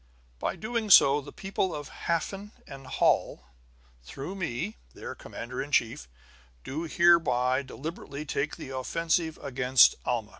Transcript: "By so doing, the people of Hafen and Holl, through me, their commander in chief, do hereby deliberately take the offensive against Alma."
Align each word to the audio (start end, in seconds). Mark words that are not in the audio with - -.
"By 0.39 0.53
so 0.53 0.57
doing, 0.57 0.87
the 1.25 1.31
people 1.31 1.75
of 1.75 1.89
Hafen 2.07 2.53
and 2.65 2.87
Holl, 2.87 3.45
through 4.03 4.33
me, 4.33 4.77
their 4.95 5.13
commander 5.13 5.61
in 5.61 5.71
chief, 5.71 6.07
do 6.63 6.87
hereby 6.89 7.61
deliberately 7.61 8.25
take 8.25 8.55
the 8.55 8.69
offensive 8.75 9.37
against 9.43 9.93
Alma." 10.03 10.29